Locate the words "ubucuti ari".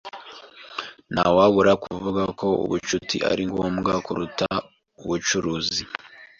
2.63-3.43